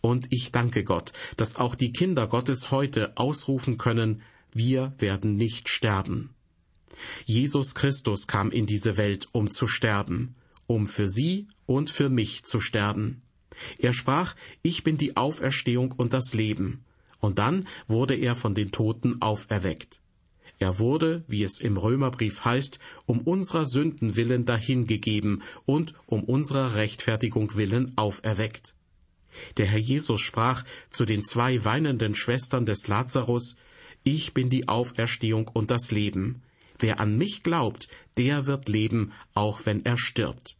Und 0.00 0.26
ich 0.30 0.52
danke 0.52 0.84
Gott, 0.84 1.12
dass 1.36 1.56
auch 1.56 1.74
die 1.74 1.92
Kinder 1.92 2.26
Gottes 2.26 2.70
heute 2.70 3.16
ausrufen 3.16 3.76
können, 3.76 4.22
wir 4.52 4.92
werden 4.98 5.36
nicht 5.36 5.68
sterben. 5.68 6.34
Jesus 7.24 7.74
Christus 7.74 8.26
kam 8.26 8.50
in 8.50 8.66
diese 8.66 8.96
Welt, 8.96 9.26
um 9.32 9.50
zu 9.50 9.66
sterben, 9.66 10.36
um 10.66 10.86
für 10.86 11.08
sie 11.08 11.48
und 11.66 11.90
für 11.90 12.08
mich 12.08 12.44
zu 12.44 12.60
sterben. 12.60 13.23
Er 13.78 13.92
sprach, 13.92 14.34
ich 14.62 14.84
bin 14.84 14.98
die 14.98 15.16
Auferstehung 15.16 15.92
und 15.92 16.12
das 16.12 16.34
Leben. 16.34 16.84
Und 17.20 17.38
dann 17.38 17.66
wurde 17.86 18.14
er 18.14 18.36
von 18.36 18.54
den 18.54 18.70
Toten 18.70 19.22
auferweckt. 19.22 20.00
Er 20.58 20.78
wurde, 20.78 21.22
wie 21.26 21.42
es 21.42 21.60
im 21.60 21.76
Römerbrief 21.76 22.44
heißt, 22.44 22.78
um 23.06 23.20
unserer 23.20 23.66
Sünden 23.66 24.16
willen 24.16 24.44
dahingegeben 24.44 25.42
und 25.66 25.94
um 26.06 26.24
unserer 26.24 26.74
Rechtfertigung 26.74 27.56
willen 27.56 27.92
auferweckt. 27.96 28.74
Der 29.56 29.66
Herr 29.66 29.80
Jesus 29.80 30.20
sprach 30.20 30.64
zu 30.90 31.04
den 31.04 31.24
zwei 31.24 31.64
weinenden 31.64 32.14
Schwestern 32.14 32.66
des 32.66 32.86
Lazarus, 32.86 33.56
Ich 34.04 34.34
bin 34.34 34.50
die 34.50 34.68
Auferstehung 34.68 35.48
und 35.48 35.70
das 35.70 35.90
Leben. 35.90 36.42
Wer 36.78 37.00
an 37.00 37.16
mich 37.16 37.42
glaubt, 37.42 37.88
der 38.16 38.46
wird 38.46 38.68
leben, 38.68 39.12
auch 39.32 39.64
wenn 39.64 39.84
er 39.84 39.96
stirbt. 39.96 40.56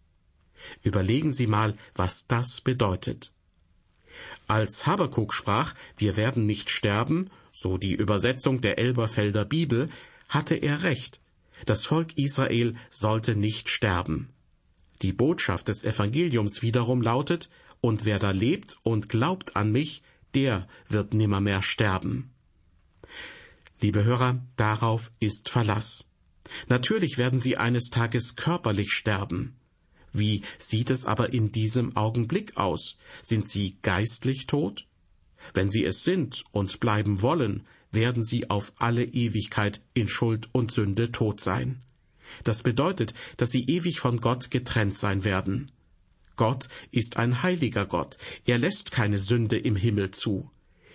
Überlegen 0.83 1.33
Sie 1.33 1.47
mal, 1.47 1.77
was 1.95 2.27
das 2.27 2.61
bedeutet. 2.61 3.33
Als 4.47 4.87
Habakuk 4.87 5.33
sprach, 5.33 5.75
wir 5.97 6.17
werden 6.17 6.47
nicht 6.47 6.71
sterben, 6.71 7.31
so 7.53 7.79
die 7.79 7.95
Übersetzung 7.95 8.61
der 8.61 8.79
Elberfelder 8.79 9.45
Bibel, 9.45 9.89
hatte 10.29 10.55
er 10.55 10.83
recht. 10.83 11.21
Das 11.67 11.87
Volk 11.87 12.17
Israel 12.19 12.75
sollte 12.91 13.37
nicht 13.37 13.69
sterben. 13.69 14.29
Die 15.03 15.13
Botschaft 15.13 15.69
des 15.69 15.85
Evangeliums 15.85 16.63
wiederum 16.63 17.03
lautet, 17.03 17.51
und 17.81 18.05
wer 18.05 18.19
da 18.19 18.31
lebt 18.31 18.79
und 18.83 19.09
glaubt 19.09 19.57
an 19.57 19.71
mich, 19.71 20.03
der 20.35 20.67
wird 20.89 21.15
nimmermehr 21.15 21.63
sterben. 21.63 22.31
Liebe 23.81 24.05
Hörer, 24.05 24.41
darauf 24.57 25.13
ist 25.21 25.49
Verlass. 25.51 26.05
Natürlich 26.69 27.19
werden 27.19 27.41
sie 27.41 27.57
eines 27.57 27.91
Tages 27.91 28.37
körperlich 28.37 28.93
sterben. 28.93 29.57
Wie 30.14 30.42
sieht 30.59 30.90
es 30.90 31.04
aber 31.04 31.33
in 31.33 31.50
diesem 31.50 31.97
Augenblick 31.97 32.56
aus? 32.56 32.97
Sind 33.21 33.49
sie 33.49 33.76
geistlich 33.83 34.47
tot? 34.47 34.87
Wenn 35.52 35.71
sie 35.71 35.85
es 35.85 36.04
sind 36.04 36.44
und 36.52 36.78
bleiben 36.78 37.21
wollen, 37.21 37.66
werden 37.90 38.23
sie 38.23 38.49
auf 38.49 38.73
alle 38.76 39.04
Ewigkeit 39.04 39.83
in 39.92 40.06
Schuld 40.09 40.49
und 40.52 40.71
Sünde 40.71 41.11
tot 41.11 41.40
sein. 41.40 41.83
Das 42.44 42.62
bedeutet, 42.62 43.12
dass 43.37 43.50
sie 43.50 43.64
ewig 43.64 43.99
von 43.99 44.21
Gott 44.21 44.50
getrennt 44.50 44.97
sein 44.97 45.25
werden. 45.25 45.73
Gott 46.37 46.68
ist 46.92 47.16
ein 47.16 47.42
heiliger 47.42 47.85
Gott, 47.85 48.16
er 48.47 48.59
lässt 48.59 48.92
keine 48.92 49.18
Sünde 49.18 49.59
im 49.59 49.76
Himmel 49.76 50.12
zu. 50.12 50.50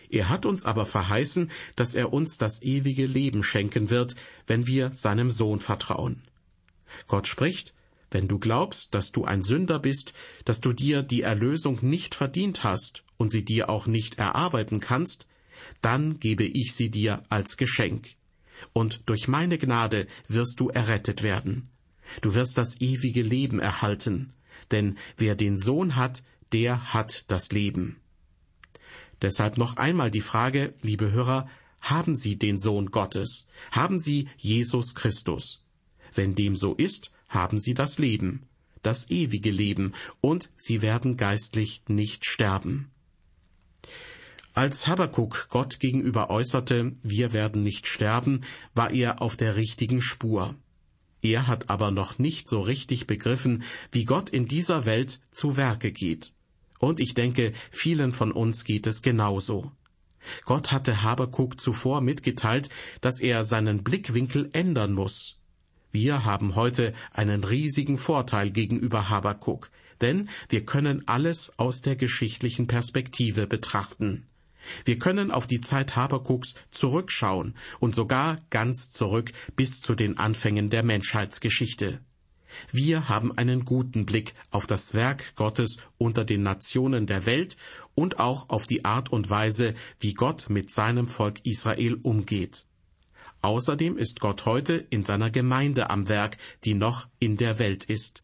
Er 0.10 0.30
hat 0.30 0.46
uns 0.46 0.66
aber 0.66 0.86
verheißen, 0.86 1.52
dass 1.76 1.94
er 1.94 2.12
uns 2.14 2.38
das 2.38 2.62
ewige 2.62 3.06
Leben 3.06 3.44
schenken 3.44 3.90
wird, 3.90 4.16
wenn 4.48 4.66
wir 4.66 4.92
seinem 4.96 5.30
Sohn 5.30 5.60
vertrauen. 5.60 6.24
Gott 7.08 7.28
spricht, 7.28 7.74
wenn 8.12 8.28
du 8.28 8.40
glaubst, 8.40 8.94
dass 8.94 9.12
du 9.12 9.26
ein 9.26 9.44
Sünder 9.44 9.80
bist, 9.80 10.14
dass 10.46 10.62
du 10.62 10.74
dir 10.74 11.04
die 11.04 11.22
Erlösung 11.22 11.80
nicht 11.82 12.16
verdient 12.16 12.64
hast 12.64 13.04
und 13.18 13.32
sie 13.32 13.46
dir 13.46 13.70
auch 13.70 13.88
nicht 13.88 14.18
erarbeiten 14.18 14.80
kannst, 14.80 15.28
dann 15.82 16.20
gebe 16.20 16.44
ich 16.44 16.74
sie 16.74 16.90
dir 16.90 17.24
als 17.30 17.58
Geschenk. 17.58 18.16
Und 18.74 19.02
durch 19.06 19.28
meine 19.28 19.58
Gnade 19.58 20.08
wirst 20.28 20.60
du 20.60 20.70
errettet 20.70 21.24
werden. 21.24 21.70
Du 22.22 22.34
wirst 22.34 22.58
das 22.58 22.82
ewige 22.82 23.22
Leben 23.22 23.60
erhalten, 23.60 24.34
denn 24.72 24.98
wer 25.18 25.36
den 25.36 25.58
Sohn 25.58 25.96
hat, 25.96 26.24
der 26.52 26.94
hat 26.94 27.30
das 27.30 27.52
Leben. 27.52 27.98
Deshalb 29.22 29.58
noch 29.58 29.78
einmal 29.78 30.12
die 30.12 30.22
Frage, 30.22 30.74
liebe 30.82 31.12
Hörer, 31.12 31.48
haben 31.82 32.16
Sie 32.16 32.38
den 32.38 32.58
Sohn 32.58 32.88
Gottes? 32.88 33.48
Haben 33.72 34.00
Sie 34.00 34.28
Jesus 34.38 34.96
Christus? 34.96 35.64
Wenn 36.14 36.36
dem 36.36 36.56
so 36.56 36.74
ist, 36.74 37.12
haben 37.30 37.60
Sie 37.60 37.74
das 37.74 38.00
Leben, 38.00 38.44
das 38.84 39.10
ewige 39.10 39.52
Leben, 39.52 39.94
und 40.20 40.52
Sie 40.58 40.82
werden 40.82 41.16
geistlich 41.16 41.84
nicht 41.88 42.26
sterben. 42.26 42.92
Als 44.54 44.88
Habakuk 44.88 45.48
Gott 45.50 45.80
gegenüber 45.80 46.30
äußerte, 46.30 46.94
wir 47.02 47.32
werden 47.32 47.64
nicht 47.64 47.88
sterben, 47.88 48.42
war 48.74 48.92
er 48.92 49.22
auf 49.22 49.38
der 49.38 49.56
richtigen 49.56 50.02
Spur. 50.02 50.56
Er 51.22 51.48
hat 51.48 51.70
aber 51.70 51.92
noch 51.92 52.18
nicht 52.18 52.50
so 52.50 52.62
richtig 52.62 53.08
begriffen, 53.08 53.64
wie 53.92 54.06
Gott 54.06 54.30
in 54.30 54.48
dieser 54.48 54.86
Welt 54.86 55.22
zu 55.32 55.58
Werke 55.58 55.92
geht. 55.92 56.34
Und 56.80 57.00
ich 57.00 57.14
denke, 57.14 57.52
vielen 57.72 58.14
von 58.14 58.32
uns 58.32 58.64
geht 58.64 58.88
es 58.88 59.02
genauso. 59.02 59.72
Gott 60.46 60.72
hatte 60.72 61.04
Habakuk 61.04 61.60
zuvor 61.60 62.02
mitgeteilt, 62.02 62.70
dass 63.02 63.20
er 63.20 63.46
seinen 63.46 63.84
Blickwinkel 63.84 64.50
ändern 64.54 64.94
muss. 64.94 65.39
Wir 65.92 66.24
haben 66.24 66.56
heute 66.56 66.94
einen 67.12 67.44
riesigen 67.44 67.98
Vorteil 67.98 68.52
gegenüber 68.52 69.10
Habakuk, 69.10 69.72
denn 70.02 70.30
wir 70.48 70.66
können 70.66 71.08
alles 71.08 71.54
aus 71.58 71.82
der 71.82 71.96
geschichtlichen 71.96 72.68
Perspektive 72.68 73.48
betrachten. 73.48 74.26
Wir 74.86 75.00
können 75.00 75.32
auf 75.32 75.48
die 75.48 75.62
Zeit 75.62 75.96
Habakuks 75.96 76.56
zurückschauen 76.72 77.56
und 77.80 77.96
sogar 77.96 78.38
ganz 78.50 78.92
zurück 78.92 79.32
bis 79.56 79.82
zu 79.82 79.96
den 79.96 80.18
Anfängen 80.18 80.70
der 80.70 80.84
Menschheitsgeschichte. 80.84 82.02
Wir 82.72 83.10
haben 83.10 83.36
einen 83.38 83.66
guten 83.66 84.06
Blick 84.06 84.34
auf 84.52 84.68
das 84.68 84.94
Werk 84.94 85.36
Gottes 85.36 85.78
unter 85.98 86.26
den 86.26 86.44
Nationen 86.44 87.08
der 87.08 87.26
Welt 87.26 87.58
und 87.96 88.20
auch 88.20 88.50
auf 88.50 88.68
die 88.68 88.86
Art 88.86 89.12
und 89.12 89.30
Weise, 89.30 89.76
wie 90.00 90.14
Gott 90.14 90.50
mit 90.50 90.72
seinem 90.72 91.08
Volk 91.08 91.46
Israel 91.46 91.96
umgeht. 92.02 92.66
Außerdem 93.42 93.98
ist 93.98 94.20
Gott 94.20 94.46
heute 94.46 94.86
in 94.90 95.04
seiner 95.04 95.30
Gemeinde 95.30 95.90
am 95.90 96.10
Werk, 96.10 96.38
die 96.66 96.74
noch 96.74 97.08
in 97.20 97.38
der 97.38 97.58
Welt 97.60 97.86
ist. 97.86 98.24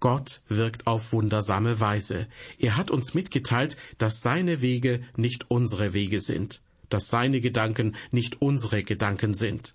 Gott 0.00 0.42
wirkt 0.48 0.86
auf 0.86 1.12
wundersame 1.12 1.80
Weise. 1.80 2.28
Er 2.58 2.76
hat 2.76 2.90
uns 2.90 3.14
mitgeteilt, 3.14 3.76
dass 3.98 4.20
seine 4.20 4.60
Wege 4.62 5.02
nicht 5.16 5.50
unsere 5.50 5.92
Wege 5.92 6.20
sind, 6.20 6.62
dass 6.88 7.08
seine 7.08 7.40
Gedanken 7.40 7.96
nicht 8.10 8.40
unsere 8.40 8.84
Gedanken 8.84 9.34
sind. 9.34 9.74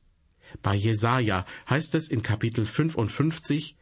Bei 0.61 0.75
Jesaja 0.75 1.45
heißt 1.69 1.93
es 1.95 2.09
in 2.09 2.23
Kapitel 2.23 2.65
55, 2.65 3.75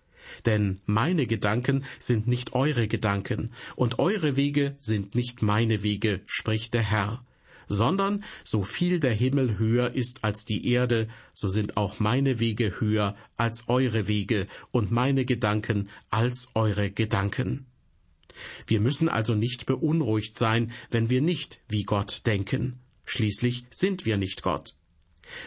denn 0.46 0.82
meine 0.86 1.28
Gedanken 1.28 1.84
sind 2.00 2.28
nicht 2.28 2.54
eure 2.54 2.88
Gedanken, 2.88 3.52
und 3.76 4.00
eure 4.00 4.36
Wege 4.36 4.76
sind 4.80 5.14
nicht 5.14 5.42
meine 5.42 5.84
Wege, 5.84 6.22
spricht 6.26 6.74
der 6.74 6.84
Herr 6.84 7.24
sondern 7.72 8.24
so 8.44 8.64
viel 8.64 9.00
der 9.00 9.14
Himmel 9.14 9.58
höher 9.58 9.94
ist 9.94 10.24
als 10.24 10.46
die 10.46 10.68
Erde, 10.68 11.08
so 11.34 11.48
sind 11.48 11.78
auch 11.78 12.00
meine 12.00 12.40
Wege 12.40 12.80
höher 12.80 13.16
als 13.38 13.68
eure 13.68 14.08
Wege 14.08 14.48
und 14.72 14.92
meine 14.92 15.26
Gedanken 15.26 15.90
als 16.10 16.50
eure 16.54 16.92
Gedanken. 16.92 17.66
Wir 18.68 18.80
müssen 18.80 19.10
also 19.10 19.36
nicht 19.36 19.66
beunruhigt 19.66 20.38
sein, 20.38 20.72
wenn 20.90 21.10
wir 21.10 21.22
nicht 21.22 21.62
wie 21.68 21.84
Gott 21.84 22.26
denken. 22.26 22.80
Schließlich 23.06 23.66
sind 23.72 24.06
wir 24.06 24.18
nicht 24.18 24.44
Gott. 24.44 24.76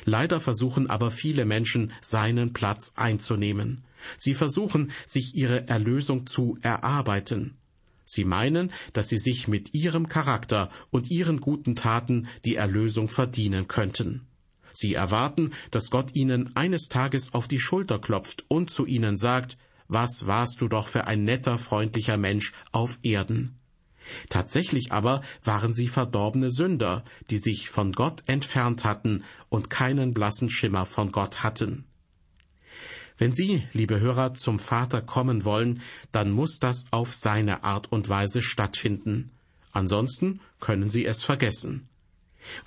Leider 0.05 0.41
versuchen 0.41 0.89
aber 0.89 1.11
viele 1.11 1.45
Menschen, 1.45 1.93
seinen 2.01 2.53
Platz 2.53 2.93
einzunehmen. 2.97 3.85
Sie 4.17 4.35
versuchen, 4.35 4.93
sich 5.07 5.35
ihre 5.35 5.69
Erlösung 5.69 6.27
zu 6.27 6.59
erarbeiten. 6.63 7.57
Sie 8.15 8.25
meinen, 8.25 8.71
dass 8.93 9.09
sie 9.09 9.19
sich 9.19 9.49
mit 9.49 9.75
ihrem 9.75 10.09
Charakter 10.09 10.71
und 10.91 11.11
ihren 11.11 11.41
guten 11.41 11.75
Taten 11.75 12.29
die 12.45 12.55
Erlösung 12.55 13.09
verdienen 13.09 13.67
könnten. 13.67 14.29
Sie 14.73 14.95
erwarten, 14.95 15.53
dass 15.73 15.91
Gott 15.91 16.15
ihnen 16.15 16.55
eines 16.57 16.89
Tages 16.89 17.35
auf 17.35 17.49
die 17.49 17.59
Schulter 17.59 17.99
klopft 17.99 18.45
und 18.49 18.71
zu 18.71 18.87
ihnen 18.87 19.17
sagt, 19.17 19.59
was 19.89 20.27
warst 20.27 20.61
du 20.61 20.69
doch 20.69 20.87
für 20.87 21.07
ein 21.07 21.25
netter, 21.25 21.59
freundlicher 21.59 22.17
Mensch 22.17 22.53
auf 22.73 22.99
Erden. 23.03 23.59
Tatsächlich 24.29 24.93
aber 24.93 25.23
waren 25.43 25.75
sie 25.75 25.89
verdorbene 25.89 26.51
Sünder, 26.51 27.05
die 27.31 27.39
sich 27.39 27.69
von 27.69 27.93
Gott 27.93 28.23
entfernt 28.27 28.85
hatten 28.85 29.25
und 29.49 29.71
keinen 29.71 30.15
blassen 30.15 30.51
Schimmer 30.51 30.87
von 30.87 31.11
Gott 31.11 31.43
hatten. 31.43 31.85
Wenn 33.17 33.33
Sie, 33.33 33.63
liebe 33.73 34.01
Hörer, 34.01 34.35
zum 34.35 34.59
Vater 34.59 35.01
kommen 35.01 35.45
wollen, 35.45 35.83
dann 36.11 36.33
muss 36.33 36.59
das 36.59 36.87
auf 36.91 37.15
seine 37.15 37.63
Art 37.63 37.93
und 37.93 38.09
Weise 38.09 38.43
stattfinden. 38.43 39.31
Ansonsten 39.73 40.41
können 40.59 40.91
Sie 40.91 41.05
es 41.05 41.23
vergessen. 41.23 41.89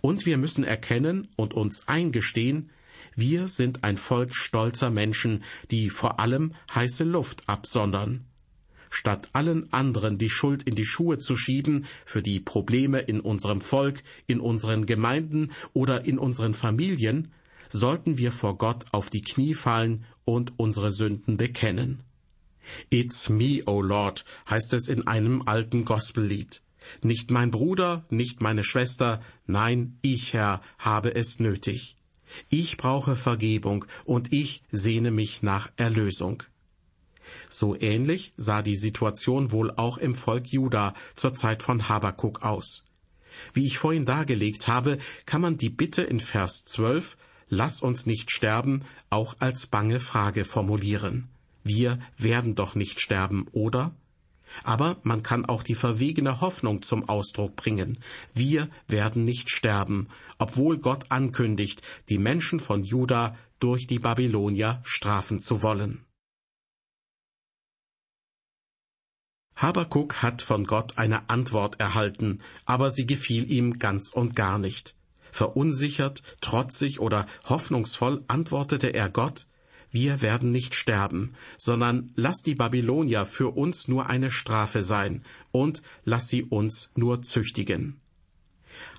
Und 0.01 0.25
wir 0.25 0.37
müssen 0.37 0.63
erkennen 0.63 1.27
und 1.35 1.53
uns 1.53 1.87
eingestehen, 1.87 2.69
wir 3.15 3.47
sind 3.47 3.83
ein 3.83 3.97
Volk 3.97 4.35
stolzer 4.35 4.89
Menschen, 4.89 5.43
die 5.69 5.89
vor 5.89 6.19
allem 6.19 6.53
heiße 6.73 7.03
Luft 7.03 7.47
absondern. 7.47 8.25
Statt 8.89 9.29
allen 9.33 9.71
anderen 9.73 10.17
die 10.17 10.29
Schuld 10.29 10.63
in 10.63 10.75
die 10.75 10.85
Schuhe 10.85 11.19
zu 11.19 11.35
schieben 11.35 11.85
für 12.05 12.21
die 12.21 12.39
Probleme 12.39 12.99
in 12.99 13.19
unserem 13.19 13.59
Volk, 13.59 14.01
in 14.27 14.39
unseren 14.39 14.85
Gemeinden 14.85 15.51
oder 15.73 16.05
in 16.05 16.17
unseren 16.17 16.53
Familien, 16.53 17.33
sollten 17.69 18.17
wir 18.17 18.31
vor 18.31 18.57
Gott 18.57 18.85
auf 18.91 19.09
die 19.09 19.21
Knie 19.21 19.53
fallen 19.53 20.05
und 20.25 20.53
unsere 20.57 20.91
Sünden 20.91 21.37
bekennen. 21.37 22.03
It's 22.89 23.29
me, 23.29 23.61
O 23.65 23.81
Lord, 23.81 24.25
heißt 24.49 24.73
es 24.73 24.87
in 24.87 25.07
einem 25.07 25.43
alten 25.45 25.85
Gospellied. 25.85 26.61
Nicht 27.01 27.31
mein 27.31 27.51
Bruder, 27.51 28.05
nicht 28.09 28.41
meine 28.41 28.63
Schwester, 28.63 29.21
nein, 29.45 29.97
ich, 30.01 30.33
Herr, 30.33 30.61
habe 30.77 31.15
es 31.15 31.39
nötig. 31.39 31.95
Ich 32.49 32.77
brauche 32.77 33.15
Vergebung 33.15 33.85
und 34.05 34.33
ich 34.33 34.63
sehne 34.69 35.11
mich 35.11 35.43
nach 35.43 35.71
Erlösung. 35.77 36.43
So 37.49 37.75
ähnlich 37.75 38.33
sah 38.37 38.61
die 38.61 38.77
Situation 38.77 39.51
wohl 39.51 39.71
auch 39.71 39.97
im 39.97 40.15
Volk 40.15 40.47
Juda 40.47 40.93
zur 41.15 41.33
Zeit 41.33 41.61
von 41.61 41.89
Habakuk 41.89 42.43
aus. 42.43 42.85
Wie 43.53 43.65
ich 43.65 43.77
vorhin 43.77 44.05
dargelegt 44.05 44.67
habe, 44.67 44.97
kann 45.25 45.41
man 45.41 45.57
die 45.57 45.69
Bitte 45.69 46.01
in 46.01 46.19
Vers 46.19 46.63
12 46.65 47.17
Lass 47.49 47.81
uns 47.81 48.05
nicht 48.05 48.31
sterben 48.31 48.83
auch 49.09 49.35
als 49.39 49.67
bange 49.67 49.99
Frage 49.99 50.43
formulieren. 50.45 51.29
Wir 51.63 51.99
werden 52.17 52.55
doch 52.55 52.75
nicht 52.75 52.99
sterben, 52.99 53.47
oder? 53.51 53.93
Aber 54.63 54.97
man 55.03 55.23
kann 55.23 55.45
auch 55.45 55.63
die 55.63 55.75
verwegene 55.75 56.41
Hoffnung 56.41 56.81
zum 56.81 57.07
Ausdruck 57.07 57.55
bringen. 57.55 57.99
Wir 58.33 58.69
werden 58.87 59.23
nicht 59.23 59.49
sterben, 59.49 60.07
obwohl 60.37 60.77
Gott 60.77 61.11
ankündigt, 61.11 61.81
die 62.09 62.17
Menschen 62.17 62.59
von 62.59 62.83
Juda 62.83 63.35
durch 63.59 63.87
die 63.87 63.99
Babylonier 63.99 64.81
strafen 64.83 65.41
zu 65.41 65.63
wollen. 65.63 66.05
Habakuk 69.55 70.21
hat 70.21 70.43
von 70.43 70.65
Gott 70.65 70.99
eine 70.99 71.29
Antwort 71.29 71.79
erhalten, 71.79 72.41
aber 72.65 72.91
sie 72.91 73.07
gefiel 73.07 73.51
ihm 73.51 73.79
ganz 73.79 74.11
und 74.11 74.35
gar 74.35 74.59
nicht. 74.59 74.95
Verunsichert, 75.31 76.23
trotzig 76.41 76.99
oder 76.99 77.25
hoffnungsvoll 77.45 78.23
antwortete 78.27 78.93
er 78.93 79.09
Gott, 79.09 79.47
wir 79.91 80.21
werden 80.21 80.51
nicht 80.51 80.75
sterben, 80.75 81.33
sondern 81.57 82.11
lass 82.15 82.41
die 82.43 82.55
Babylonier 82.55 83.25
für 83.25 83.55
uns 83.55 83.87
nur 83.87 84.07
eine 84.07 84.31
Strafe 84.31 84.83
sein 84.83 85.23
und 85.51 85.81
lass 86.03 86.27
sie 86.27 86.43
uns 86.43 86.91
nur 86.95 87.21
züchtigen. 87.21 88.01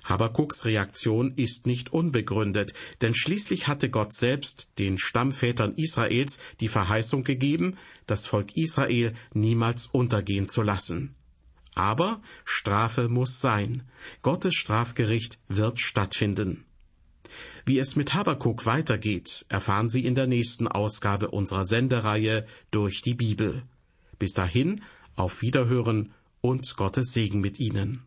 Habakuks 0.03 0.65
Reaktion 0.65 1.33
ist 1.35 1.67
nicht 1.67 1.93
unbegründet, 1.93 2.73
denn 3.01 3.13
schließlich 3.13 3.67
hatte 3.67 3.89
Gott 3.89 4.13
selbst 4.13 4.67
den 4.79 4.97
Stammvätern 4.97 5.75
Israels 5.75 6.39
die 6.59 6.67
Verheißung 6.67 7.23
gegeben, 7.23 7.77
das 8.07 8.25
Volk 8.25 8.57
Israel 8.57 9.13
niemals 9.33 9.85
untergehen 9.85 10.47
zu 10.47 10.63
lassen. 10.63 11.15
Aber 11.79 12.21
Strafe 12.43 13.07
muss 13.07 13.39
sein. 13.39 13.83
Gottes 14.21 14.53
Strafgericht 14.53 15.39
wird 15.47 15.79
stattfinden. 15.79 16.65
Wie 17.65 17.79
es 17.79 17.95
mit 17.95 18.13
Habakuk 18.13 18.65
weitergeht, 18.65 19.45
erfahren 19.47 19.87
Sie 19.87 20.05
in 20.05 20.13
der 20.13 20.27
nächsten 20.27 20.67
Ausgabe 20.67 21.31
unserer 21.31 21.65
Sendereihe 21.65 22.45
durch 22.69 23.01
die 23.01 23.13
Bibel. 23.13 23.63
Bis 24.17 24.33
dahin, 24.33 24.81
auf 25.15 25.41
Wiederhören 25.41 26.13
und 26.41 26.75
Gottes 26.75 27.13
Segen 27.13 27.39
mit 27.39 27.61
Ihnen. 27.61 28.03